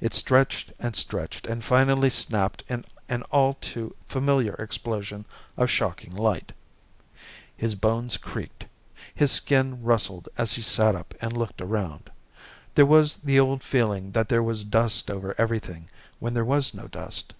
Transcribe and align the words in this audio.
It 0.00 0.14
stretched 0.14 0.70
and 0.78 0.94
stretched 0.94 1.44
and 1.48 1.64
finally 1.64 2.08
snapped 2.08 2.62
in 2.68 2.84
an 3.08 3.22
all 3.32 3.54
too 3.54 3.96
familiar 4.06 4.54
explosion 4.54 5.24
of 5.56 5.68
shocking 5.72 6.14
light. 6.14 6.52
His 7.56 7.74
bones 7.74 8.16
creaked. 8.16 8.66
His 9.12 9.32
skin 9.32 9.82
rustled 9.82 10.28
as 10.38 10.52
he 10.52 10.62
sat 10.62 10.94
up 10.94 11.14
and 11.20 11.36
looked 11.36 11.60
around. 11.60 12.12
There 12.76 12.86
was 12.86 13.16
the 13.16 13.40
old 13.40 13.64
feeling 13.64 14.12
that 14.12 14.28
there 14.28 14.40
was 14.40 14.62
dust 14.62 15.10
over 15.10 15.34
everything 15.36 15.90
when 16.20 16.32
there 16.34 16.44
was 16.44 16.72
no 16.74 16.86
dust. 16.86 17.34